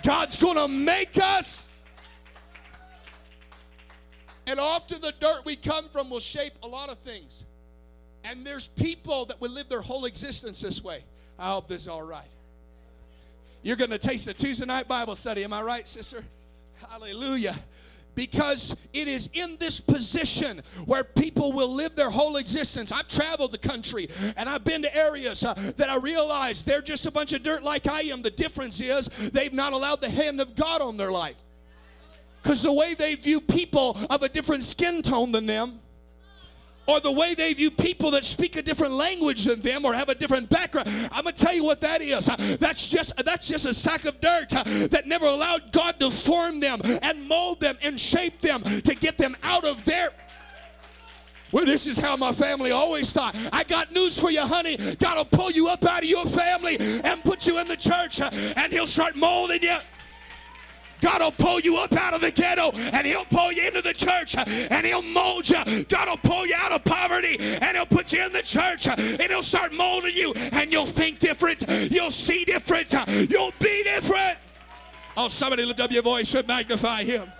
[0.04, 1.68] God's going to make us.
[4.48, 7.46] And often the dirt we come from will shape a lot of things.
[8.24, 11.04] And there's people that will live their whole existence this way.
[11.40, 12.30] I hope this is all right.
[13.64, 15.44] You're going to taste the Tuesday night Bible study.
[15.44, 16.24] Am I right, sister?
[16.90, 17.58] Hallelujah
[18.16, 22.92] because it is in this position where people will live their whole existence.
[22.92, 27.06] I've traveled the country and I've been to areas uh, that I realize they're just
[27.06, 28.22] a bunch of dirt like I am.
[28.22, 31.38] The difference is they've not allowed the hand of God on their life.
[32.42, 35.80] Because the way they view people of a different skin tone than them,
[36.88, 40.10] or the way they view people that speak a different language than them or have
[40.10, 40.88] a different background.
[41.12, 42.28] I'm gonna tell you what that is.
[42.28, 46.00] Uh, that's just uh, that's just a sack of dirt uh, that never allowed God
[46.00, 50.12] to form them and mold them and shape them to get them out of their
[51.52, 53.36] well, this is how my family always thought.
[53.52, 54.78] I got news for you, honey.
[54.96, 58.22] God will pull you up out of your family and put you in the church,
[58.22, 59.78] and He'll start molding you.
[61.02, 63.94] God will pull you up out of the ghetto and He'll pull you into the
[63.94, 65.84] church and He'll mold you.
[65.86, 69.22] God will pull you out of poverty and He'll put you in the church and
[69.22, 71.68] He'll start molding you and you'll think different.
[71.92, 72.94] You'll see different.
[73.30, 74.38] You'll be different.
[75.18, 77.32] Oh, somebody lift up your voice and magnify Him.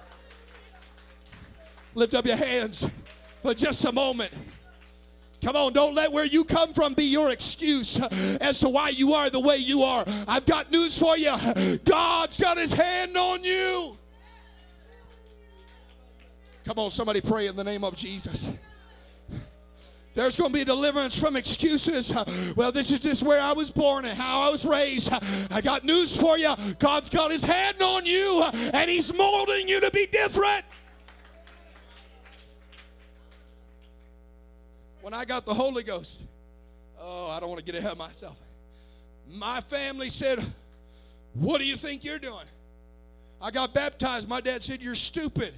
[1.94, 2.88] Lift up your hands
[3.42, 4.32] for just a moment.
[5.42, 8.00] Come on, don't let where you come from be your excuse
[8.40, 10.06] as to why you are the way you are.
[10.28, 11.36] I've got news for you
[11.84, 13.98] God's got his hand on you.
[16.64, 18.52] Come on, somebody pray in the name of Jesus.
[20.14, 22.14] There's going to be deliverance from excuses.
[22.56, 25.10] Well, this is just where I was born and how I was raised.
[25.50, 26.54] I got news for you.
[26.80, 30.66] God's got his hand on you and he's molding you to be different.
[35.02, 36.22] When I got the Holy Ghost,
[37.00, 38.38] oh, I don't want to get ahead of myself.
[39.30, 40.46] My family said,
[41.34, 42.46] What do you think you're doing?
[43.42, 44.28] I got baptized.
[44.28, 45.54] My dad said, You're stupid.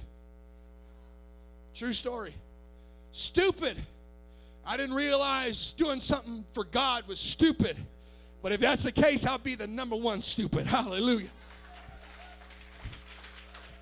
[1.74, 2.34] True story.
[3.12, 3.76] Stupid.
[4.66, 7.76] I didn't realize doing something for God was stupid.
[8.42, 10.66] But if that's the case, I'll be the number one stupid.
[10.66, 11.28] Hallelujah.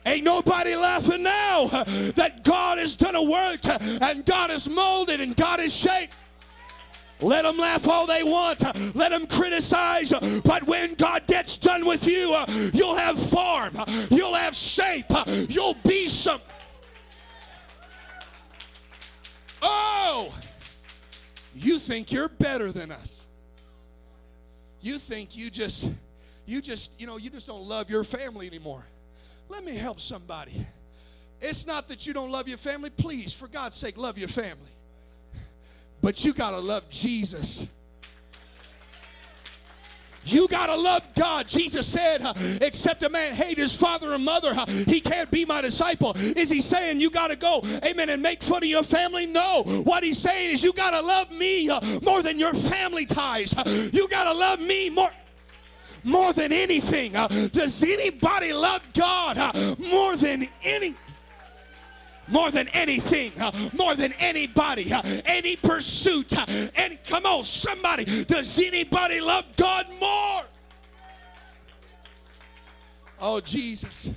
[0.04, 1.68] Ain't nobody laughing now
[2.16, 6.16] that God has done a work and God has molded and God has shaped.
[7.20, 8.62] Let them laugh all they want.
[8.96, 10.12] Let them criticize.
[10.44, 12.36] But when God gets done with you,
[12.74, 13.78] you'll have form.
[14.10, 15.06] You'll have shape.
[15.48, 16.40] You'll be some.
[19.60, 20.34] Oh!
[21.54, 23.24] You think you're better than us.
[24.80, 25.88] You think you just,
[26.44, 28.84] you just, you know, you just don't love your family anymore.
[29.48, 30.66] Let me help somebody.
[31.40, 32.90] It's not that you don't love your family.
[32.90, 34.70] Please, for God's sake, love your family.
[36.00, 37.66] But you got to love Jesus.
[40.24, 41.48] You got to love God.
[41.48, 45.44] Jesus said, uh, except a man hate his father and mother, uh, he can't be
[45.44, 46.12] my disciple.
[46.16, 49.26] Is he saying you got to go, amen, and make fun of your family?
[49.26, 49.64] No.
[49.84, 53.52] What he's saying is you got to love me uh, more than your family ties.
[53.92, 55.10] You got to love me more
[56.04, 57.16] more than anything.
[57.16, 60.94] Uh, does anybody love God uh, more than any?
[62.28, 68.24] more than anything, uh, more than anybody, uh, any pursuit, uh, any come on, somebody,
[68.24, 70.44] does anybody love God more?
[73.20, 74.10] Oh Jesus.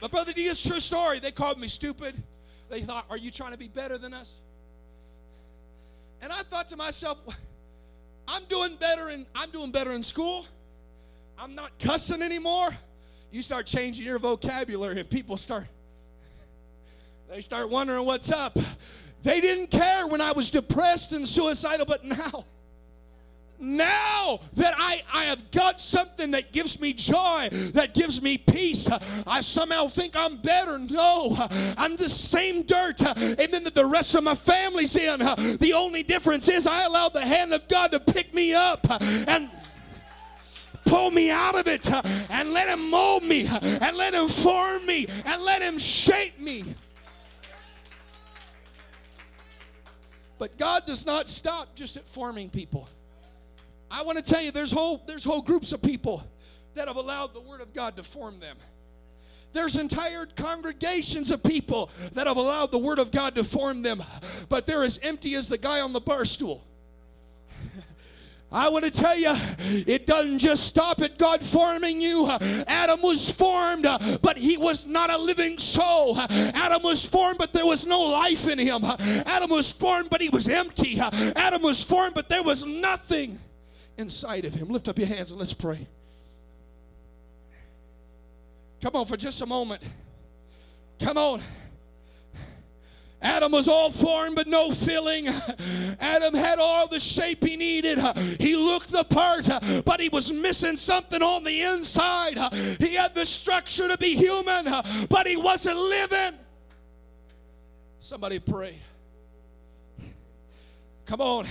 [0.00, 1.18] My brother D is true story.
[1.18, 2.20] They called me stupid.
[2.68, 4.40] They thought, Are you trying to be better than us?
[6.20, 7.18] And I thought to myself,
[8.26, 10.46] I'm doing better in I'm doing better in school.
[11.38, 12.76] I'm not cussing anymore.
[13.30, 15.66] You start changing your vocabulary and people start
[17.28, 18.56] they start wondering what's up.
[19.24, 22.44] They didn't care when I was depressed and suicidal, but now,
[23.64, 28.88] now that I, I have got something that gives me joy, that gives me peace,
[29.26, 30.78] I somehow think I'm better.
[30.78, 31.36] No,
[31.76, 35.20] I'm the same dirt, amen, that the rest of my family's in.
[35.58, 39.50] The only difference is I allowed the hand of God to pick me up and
[40.84, 41.90] pull me out of it
[42.30, 46.74] and let him mold me and let him form me and let him shape me.
[50.38, 52.88] But God does not stop just at forming people.
[53.94, 56.24] I want to tell you there's whole there's whole groups of people
[56.74, 58.56] that have allowed the word of God to form them.
[59.52, 64.02] There's entire congregations of people that have allowed the word of God to form them,
[64.48, 66.64] but they're as empty as the guy on the bar stool.
[68.50, 69.32] I want to tell you,
[69.86, 72.28] it doesn't just stop at God forming you.
[72.66, 73.86] Adam was formed,
[74.22, 76.18] but he was not a living soul.
[76.18, 78.84] Adam was formed, but there was no life in him.
[78.84, 80.98] Adam was formed, but he was empty.
[81.00, 83.38] Adam was formed, but there was nothing
[83.96, 84.68] inside of him.
[84.68, 85.86] Lift up your hands and let's pray.
[88.82, 89.82] Come on for just a moment.
[91.00, 91.42] Come on.
[93.22, 95.28] Adam was all form but no filling.
[95.98, 97.98] Adam had all the shape he needed.
[98.38, 99.46] He looked the part,
[99.86, 102.36] but he was missing something on the inside.
[102.78, 104.66] He had the structure to be human,
[105.08, 106.34] but he wasn't living.
[108.00, 108.78] Somebody pray.
[111.06, 111.46] Come on.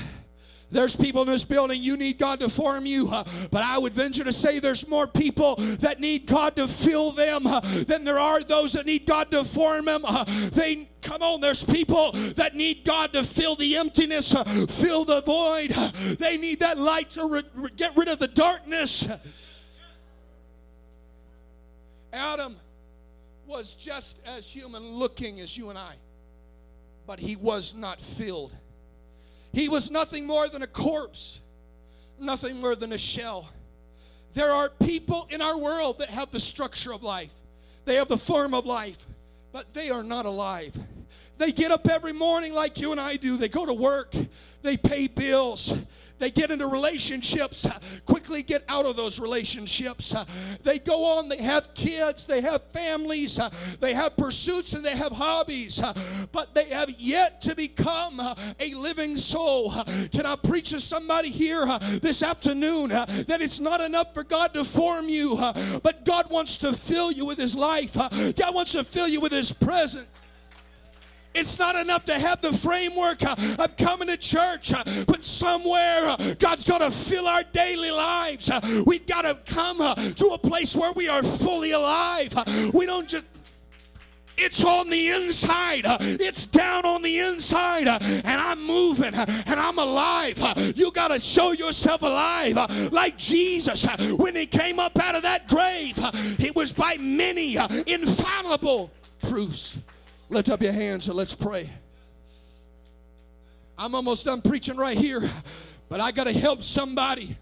[0.73, 3.07] There's people in this building, you need God to form you.
[3.07, 7.43] But I would venture to say there's more people that need God to fill them
[7.87, 10.03] than there are those that need God to form them.
[10.51, 14.33] They come on, there's people that need God to fill the emptiness,
[14.69, 15.71] fill the void.
[16.17, 19.07] They need that light to re- get rid of the darkness.
[22.11, 22.55] Adam
[23.45, 25.95] was just as human looking as you and I,
[27.05, 28.53] but he was not filled.
[29.53, 31.39] He was nothing more than a corpse,
[32.19, 33.49] nothing more than a shell.
[34.33, 37.31] There are people in our world that have the structure of life,
[37.85, 38.97] they have the form of life,
[39.51, 40.75] but they are not alive.
[41.37, 43.37] They get up every morning like you and I do.
[43.37, 44.15] They go to work,
[44.61, 45.73] they pay bills,
[46.19, 50.13] they get into relationships, uh, quickly get out of those relationships.
[50.13, 50.25] Uh,
[50.63, 53.49] they go on, they have kids, they have families, uh,
[53.79, 55.81] they have pursuits, and they have hobbies,
[56.31, 58.19] but they have yet to become
[58.59, 59.71] a living soul.
[60.11, 61.65] Can I preach to somebody here
[62.01, 65.35] this afternoon that it's not enough for God to form you,
[65.83, 69.31] but God wants to fill you with His life, God wants to fill you with
[69.31, 70.07] His presence.
[71.33, 76.05] It's not enough to have the framework uh, of coming to church, uh, but somewhere
[76.05, 78.49] uh, God's going to fill our daily lives.
[78.49, 82.33] Uh, we've got to come uh, to a place where we are fully alive.
[82.35, 83.25] Uh, we don't just
[84.35, 85.83] it's on the inside.
[85.85, 87.87] It's down on the inside.
[87.87, 90.39] And I'm moving and I'm alive.
[90.75, 93.85] You got to show yourself alive like Jesus.
[94.17, 95.99] When he came up out of that grave,
[96.39, 98.89] it was by many infallible
[99.21, 99.77] proofs.
[100.33, 101.69] Lift up your hands and let's pray.
[103.77, 105.29] I'm almost done preaching right here,
[105.89, 107.37] but I got to help somebody.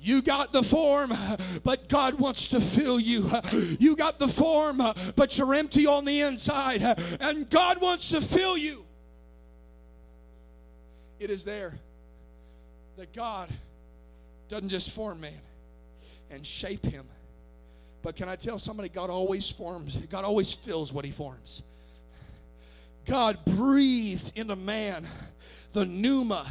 [0.00, 1.12] You got the form,
[1.64, 3.28] but God wants to fill you.
[3.80, 4.80] You got the form,
[5.16, 6.82] but you're empty on the inside,
[7.18, 8.84] and God wants to fill you.
[11.18, 11.74] It is there
[12.96, 13.48] that God
[14.48, 15.32] doesn't just form man
[16.30, 17.06] and shape him,
[18.04, 21.62] but can I tell somebody, God always forms, God always fills what He forms.
[23.06, 25.08] God breathed into man
[25.72, 26.46] the pneuma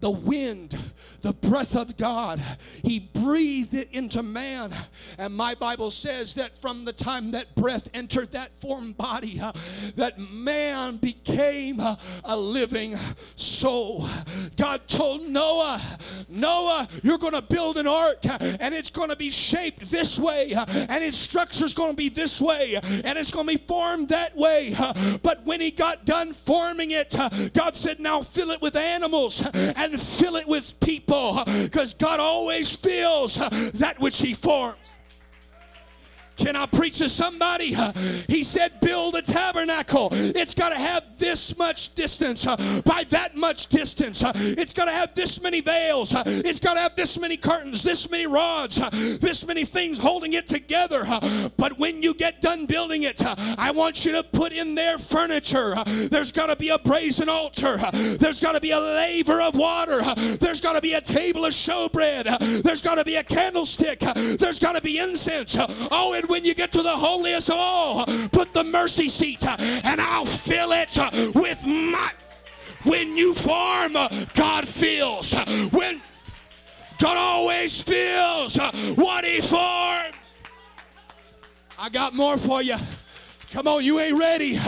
[0.00, 0.76] the wind,
[1.22, 2.40] the breath of God.
[2.82, 4.72] He breathed it into man.
[5.18, 9.52] And my Bible says that from the time that breath entered that form body, uh,
[9.96, 12.96] that man became uh, a living
[13.36, 14.08] soul.
[14.56, 15.80] God told Noah,
[16.28, 20.18] Noah, you're going to build an ark uh, and it's going to be shaped this
[20.18, 23.58] way uh, and its structure is going to be this way and it's going to
[23.58, 24.74] be formed that way.
[24.78, 28.76] Uh, but when he got done forming it, uh, God said, now fill it with
[28.76, 34.76] animals and and fill it with people because God always fills that which He forms.
[36.38, 37.76] Can I preach to somebody?
[38.28, 40.08] He said, build a tabernacle.
[40.12, 44.22] It's got to have this much distance by that much distance.
[44.24, 46.12] It's got to have this many veils.
[46.14, 48.80] It's got to have this many curtains, this many rods,
[49.18, 51.04] this many things holding it together.
[51.56, 55.74] But when you get done building it, I want you to put in there furniture.
[55.86, 57.78] There's got to be a brazen altar.
[57.92, 60.02] There's got to be a laver of water.
[60.36, 62.62] There's got to be a table of showbread.
[62.62, 64.00] There's got to be a candlestick.
[64.00, 65.56] There's got to be incense.
[65.58, 70.00] Oh, it when you get to the holiest of all, put the mercy seat and
[70.00, 70.96] I'll fill it
[71.34, 72.12] with my.
[72.84, 73.94] When you farm,
[74.34, 75.32] God fills.
[75.72, 76.00] When
[76.98, 78.56] God always fills
[78.94, 80.14] what He forms.
[81.78, 82.76] I got more for you.
[83.50, 84.58] Come on, you ain't ready.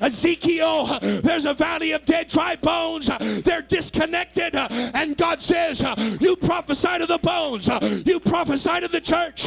[0.00, 3.10] Ezekiel, there's a valley of dead, dry bones.
[3.44, 4.54] They're disconnected.
[4.54, 5.82] And God says,
[6.20, 7.68] You prophesy to the bones.
[8.06, 9.46] You prophesy to the church.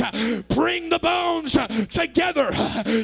[0.49, 1.57] Bring the bones
[1.89, 2.53] together.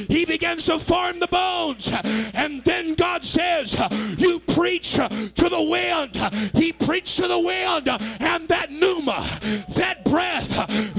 [0.10, 1.90] He begins to form the bones.
[2.36, 3.76] And then God says,
[4.18, 6.16] You preach to the wind.
[6.54, 7.88] He preached to the wind.
[8.20, 9.28] And that pneuma,
[9.70, 10.50] that breath,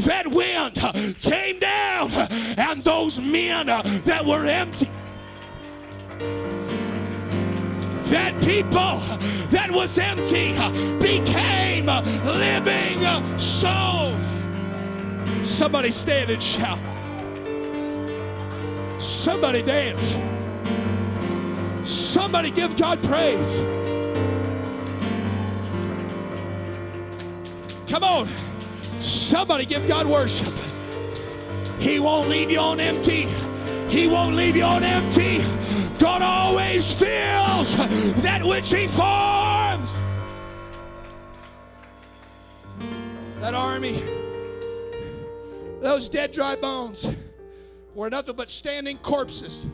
[0.04, 0.76] that wind
[1.20, 2.10] came down.
[2.58, 4.79] And those men that were empty
[8.10, 8.98] that people
[9.50, 10.52] that was empty
[10.98, 14.16] became living souls.
[15.44, 16.78] Somebody stand and shout.
[19.00, 20.16] Somebody dance.
[21.88, 23.54] Somebody give God praise.
[27.88, 28.28] Come on.
[29.00, 30.52] Somebody give God worship.
[31.78, 33.26] He won't leave you on empty.
[33.88, 35.38] He won't leave you on empty.
[36.00, 39.86] God always fills that which He forms.
[43.40, 44.02] That army,
[45.82, 47.06] those dead, dry bones,
[47.94, 49.66] were nothing but standing corpses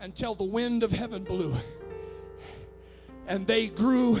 [0.00, 1.56] until the wind of heaven blew.
[3.28, 4.20] And they grew,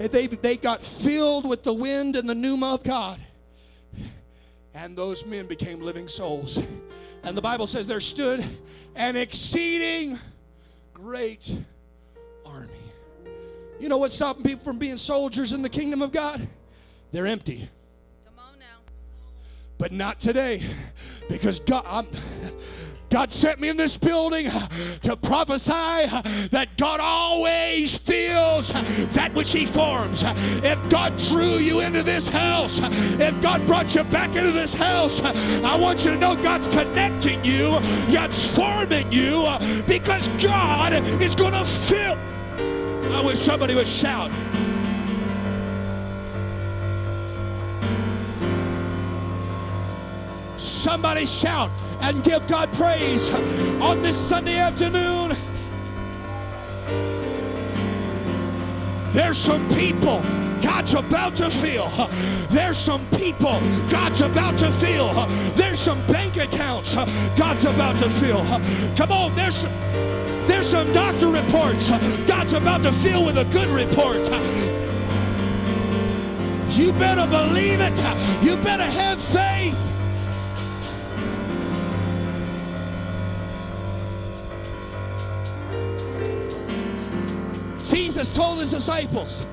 [0.00, 3.20] they, they got filled with the wind and the pneuma of God.
[4.74, 6.58] And those men became living souls.
[7.22, 8.44] And the Bible says there stood
[8.96, 10.18] an exceeding
[10.94, 11.54] great
[12.44, 12.72] army.
[13.78, 16.46] You know what's stopping people from being soldiers in the kingdom of God?
[17.12, 17.68] They're empty.
[18.24, 18.78] Come on now.
[19.78, 20.64] But not today.
[21.28, 22.06] Because God, I'm,
[23.10, 24.48] God sent me in this building
[25.02, 26.06] to prophesy
[26.50, 30.22] that God always feels that which He forms.
[30.24, 35.20] If God drew you into this house, if God brought you back into this house,
[35.22, 37.80] I want you to know God's connecting you,
[38.12, 39.44] God's forming you,
[39.88, 42.16] because God is going to fill.
[43.12, 44.30] I wish somebody would shout.
[50.58, 53.30] Somebody shout and give God praise
[53.80, 55.36] on this Sunday afternoon.
[59.12, 60.22] There's some people
[60.62, 61.90] God's about to fill.
[62.50, 65.12] There's some people God's about to fill.
[65.54, 66.94] There's some bank accounts
[67.36, 68.44] God's about to fill.
[68.96, 69.64] Come on, there's
[70.46, 71.90] there's some doctor reports
[72.26, 74.28] God's about to fill with a good report.
[76.76, 77.98] You better believe it.
[78.44, 79.89] You better have faith.
[88.20, 89.46] Jesus told his disciples,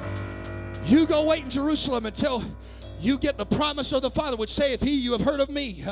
[0.88, 2.44] You go wait in Jerusalem until
[3.00, 5.86] you get the promise of the Father, which saith he, You have heard of me.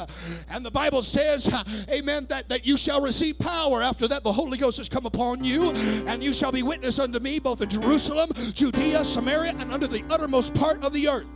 [0.49, 1.49] And the Bible says,
[1.89, 3.81] Amen, that, that you shall receive power.
[3.81, 5.71] After that, the Holy Ghost has come upon you,
[6.05, 10.03] and you shall be witness unto me both in Jerusalem, Judea, Samaria, and under the
[10.09, 11.27] uttermost part of the earth.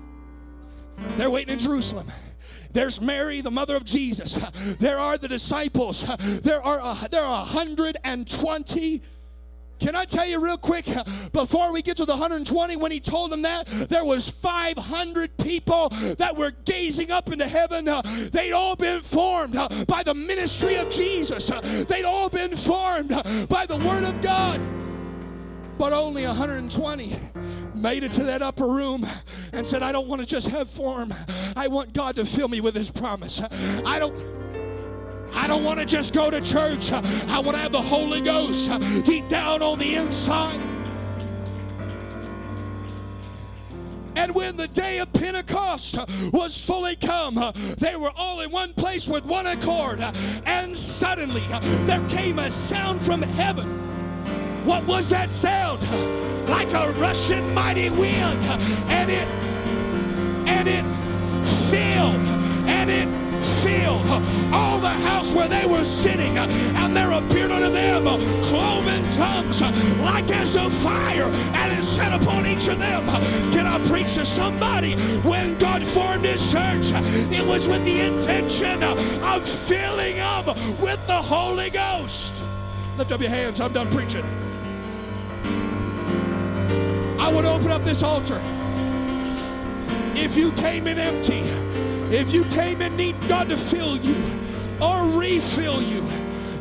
[1.16, 2.12] They're waiting in Jerusalem.
[2.74, 4.38] There's Mary, the mother of Jesus.
[4.78, 6.04] There are the disciples.
[6.20, 9.02] There are uh, there are 120
[9.80, 10.86] can I tell you real quick
[11.32, 15.90] before we get to the 120 when he told them that there was 500 people
[16.18, 17.86] that were gazing up into heaven
[18.32, 19.56] they'd all been formed
[19.88, 21.52] by the ministry of Jesus
[21.88, 23.10] they'd all been formed
[23.50, 24.60] by the word of God
[25.78, 27.16] but only 120
[27.74, 29.08] made it to that upper room
[29.54, 31.14] and said, I don't want to just have form.
[31.56, 33.42] I want God to fill me with His promise.
[33.42, 34.39] I don't.
[35.34, 36.92] I don't want to just go to church.
[36.92, 38.70] I want to have the Holy Ghost
[39.04, 40.62] deep down on the inside.
[44.16, 45.98] And when the day of Pentecost
[46.34, 50.02] was fully come, they were all in one place with one accord.
[50.46, 51.48] And suddenly
[51.86, 53.68] there came a sound from heaven.
[54.66, 55.80] What was that sound?
[56.50, 58.46] Like a rushing mighty wind.
[58.90, 59.28] And it
[60.48, 60.84] and it
[61.70, 62.28] filled
[62.68, 63.19] and it
[63.64, 64.08] filled
[64.54, 68.04] all the house where they were sitting, and there appeared unto them
[68.46, 69.62] cloven tongues
[70.02, 73.06] like as of fire, and it set upon each of them.
[73.52, 74.96] Can I preach to somebody?
[75.22, 76.92] When God formed His church,
[77.32, 80.48] it was with the intention of filling up
[80.80, 82.34] with the Holy Ghost.
[82.98, 83.62] Lift up your hands.
[83.62, 84.26] I'm done preaching.
[87.20, 88.42] I to open up this altar.
[90.16, 91.42] If you came in empty,
[92.12, 94.16] if you came and need God to fill you
[94.82, 96.08] or refill you,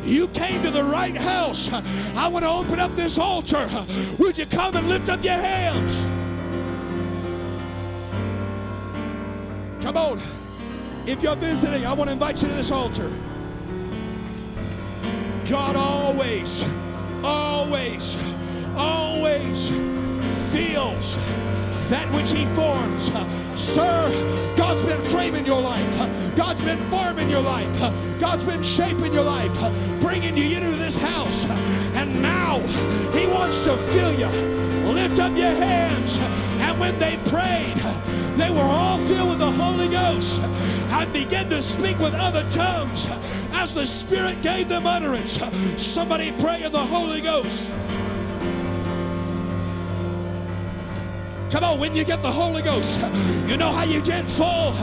[0.03, 1.71] you came to the right house.
[1.71, 3.69] I want to open up this altar.
[4.17, 5.95] Would you come and lift up your hands?
[9.83, 10.21] Come on.
[11.05, 13.11] If you're visiting, I want to invite you to this altar.
[15.47, 16.63] God always,
[17.23, 18.15] always,
[18.75, 19.69] always
[20.51, 21.15] feels
[21.89, 23.09] that which He forms.
[23.59, 26.35] Sir, God's been framing your life.
[26.35, 27.67] God's been forming your life.
[28.19, 29.51] God's been shaping your life,
[29.99, 31.45] bringing you into this house.
[31.93, 32.59] And now
[33.11, 34.27] He wants to fill you.
[34.89, 36.17] Lift up your hands.
[36.17, 37.75] And when they prayed,
[38.37, 43.07] they were all filled with the Holy Ghost and began to speak with other tongues
[43.51, 45.37] as the Spirit gave them utterance.
[45.75, 47.69] Somebody pray in the Holy Ghost.
[51.49, 52.99] Come on, when you get the Holy Ghost,
[53.47, 54.75] you know how you get full.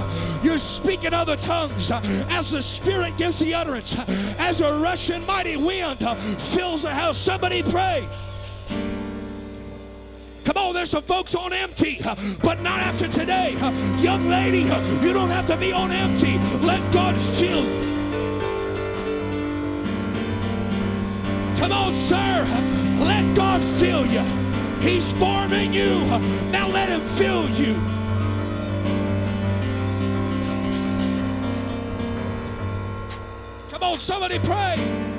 [0.42, 3.96] You're speaking other tongues as the Spirit gives the utterance,
[4.38, 5.98] as a rushing mighty wind
[6.38, 7.18] fills the house.
[7.18, 8.06] Somebody pray.
[10.44, 12.00] Come on, there's some folks on empty,
[12.42, 13.52] but not after today.
[13.98, 14.60] Young lady,
[15.04, 16.38] you don't have to be on empty.
[16.64, 17.86] Let God fill you.
[21.58, 22.46] Come on, sir.
[23.00, 24.45] Let God fill you.
[24.80, 25.98] He's forming you.
[26.50, 27.74] Now let him fill you.
[33.70, 35.15] Come on, somebody pray.